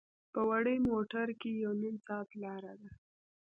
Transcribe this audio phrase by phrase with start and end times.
[0.33, 2.91] په وړې موټر کې یو نیم ساعت لاره ده.